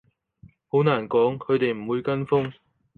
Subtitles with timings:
[0.67, 2.53] 好難講，佢哋唔會跟風